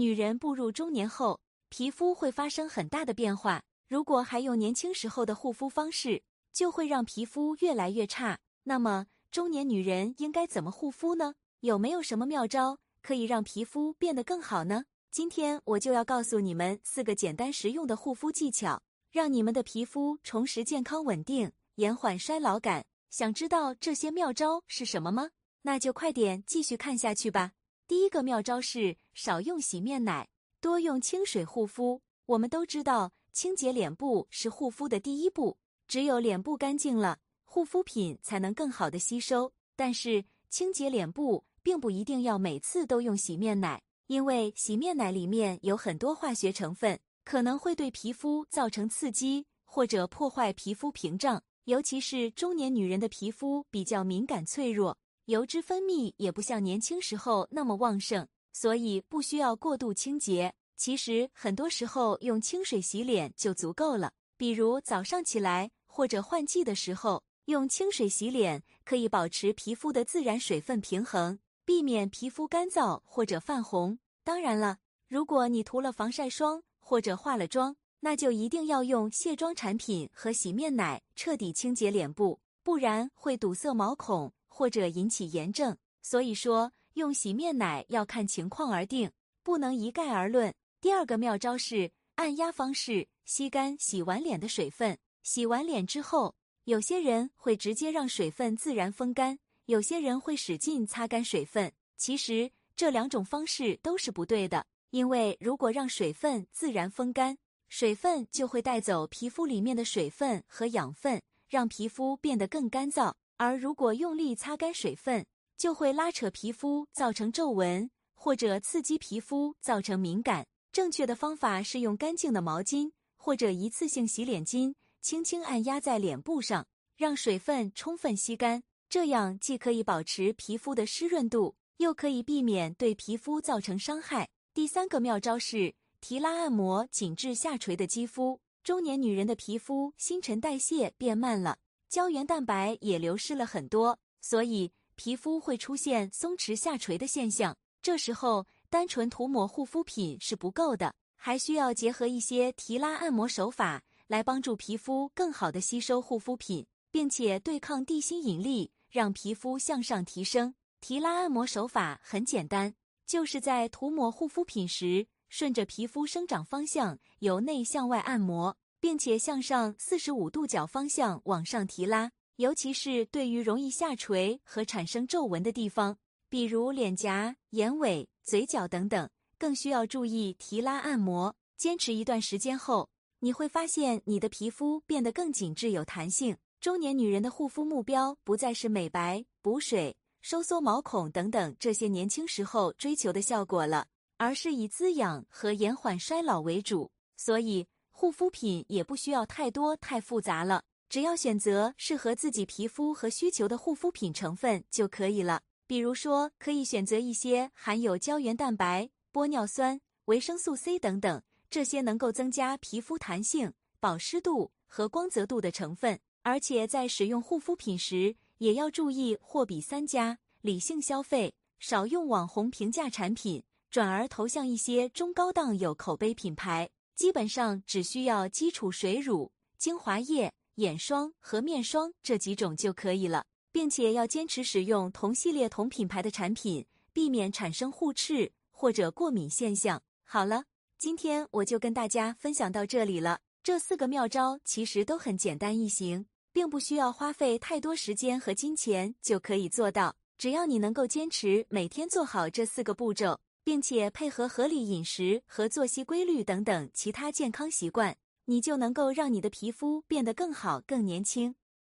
[0.00, 3.64] 女人步入中年后，皮肤会发生很大的变化。
[3.86, 6.22] 如果还用年轻时候的护肤方式，
[6.54, 8.38] 就会让皮肤越来越差。
[8.62, 11.34] 那么，中年女人应该怎么护肤呢？
[11.60, 14.84] 有没有什么妙招可以让皮肤变得更好呢？
[15.10, 18.80] 今天我就要告诉你们四个简单实用的护肤技巧，
[19.12, 22.86] 让你们的皮肤重拾健康稳定，延缓衰老感。
[23.10, 25.28] 想知道这些妙招是什么吗？
[25.60, 27.52] 那就快点继续看下去吧。
[27.90, 30.28] 第一个妙招是少用洗面奶，
[30.60, 32.00] 多用清水护肤。
[32.26, 35.58] 我们都知道，清洁脸部是护肤的第一步，
[35.88, 39.52] 只有脸部干净了，护肤品才能更好的吸收。
[39.74, 43.82] 但是，清洁脸部并不一定要每次都用洗面奶。
[44.06, 51.42] 因为洗面奶里面有很多化学成分，可能会对皮肤造成刺激或者破坏皮肤屏障。
[51.64, 54.96] 尤其是中年女人的皮肤比较敏感脆弱，
[55.30, 60.52] 油脂分泌也不像年轻时候那么旺盛，所以不需要过度清洁。
[60.76, 71.38] 其实很多时候用清水洗脸就足够了，比如早上起来或者换季的时候用清水洗脸，可以保持皮肤的自然水分平衡。
[71.64, 74.00] 避免皮肤干燥或者泛红。
[74.24, 85.74] 当然了，如果你涂了防晒霜或者化了妆，那就一定要用卸妆产品和洗面奶彻底清洁脸部，不然会堵塞毛孔或者引起炎症。
[86.02, 89.10] 所以说，用洗面奶要看情况而定，
[89.42, 90.52] 不能一概而论。
[90.82, 94.98] 第二个妙招是按压方式吸干洗完脸的水分。
[95.22, 96.34] 洗完脸之后，
[96.64, 99.38] 有些人会直接让水分自然风干。
[99.66, 104.66] 有些人会使劲擦干水分，其实这两种方式都是不对的。
[104.90, 115.24] 因为如果让水分自然风干，水分就会带走皮肤里面的水分和养分，让皮肤变得更干燥；而如果用力擦干水分，
[115.56, 120.46] 就会拉扯皮肤，造成皱纹，或者刺激皮肤，造成敏感。
[120.70, 126.66] 正确的方法是用干净的毛巾或者一次性洗脸巾，轻轻按压在脸部上，
[126.98, 128.62] 让水分充分吸干。
[128.90, 134.28] 这样既可以保持皮肤的湿润度，又可以避免对皮肤造成伤害。
[134.52, 138.38] 第三个妙招是提拉按摩紧致下垂的肌肤。
[138.62, 141.56] 中年女人的皮肤新陈代谢变慢了，
[141.90, 147.56] 胶原蛋白也流失了很多，所以皮肤会出现松弛下垂的现象。
[147.82, 158.70] 这时候单纯涂抹护肤品是不够的，还需要结合一些提拉按摩手法来帮助皮肤更好的吸收护肤品，并且对抗地心引力。
[158.88, 162.74] 让皮肤向上提升，提拉按摩手法很简单，
[163.04, 172.10] 就是在涂抹护肤品时，顺着皮肤生长方向由内向外按摩，并且向上四十五度角方向往上提拉。
[172.36, 175.98] 尤其是对于容易下垂和产生皱纹的地方，
[176.30, 181.36] 比如脸颊、眼尾、嘴角等等，更需要注意提拉按摩。
[181.58, 182.88] 坚持一段时间后，
[183.18, 186.34] 你会发现你的皮肤变得更紧致有弹性。
[186.62, 193.86] 中年女人的护肤目标不再是美白、补水、收缩毛孔等等这些年轻时候追求的效果了，
[194.16, 196.90] 而是以滋养和延缓衰老为主。
[197.18, 197.66] 所以，
[198.00, 205.42] 护肤品也不需要太多太复杂了，只要选择适合自己皮肤和需求的护肤品成分就可以了。
[205.66, 216.00] 比如说，可以选择一些含有胶原蛋白、玻尿酸、维生素 C 等等这些能够增加皮肤弹性、保湿度和光泽度的成分。
[216.22, 226.70] 而且在使用护肤品时，也要注意货比三家，理性消费，少用网红平价产品，转而投向一些中高档有口碑品牌。
[227.00, 239.82] 基本上只需要基础水乳、精华液、眼霜和面霜这几种就可以了，并且要坚持使用同系列同品牌的产品，避免产生互斥或者过敏现象。
[240.04, 240.44] 好了，
[240.76, 243.20] 今天我就跟大家分享到这里了。
[243.42, 246.04] 这四个妙招其实都很简单易行。
[246.32, 257.96] 并不需要花费太多时间和金钱就可以做到，只要你能够坚持每天做好这四个步骤，并且配合合理饮食和作息规律等等其他健康习惯，
[258.26, 261.34] 你就能够让你的皮肤变得更好、更年轻。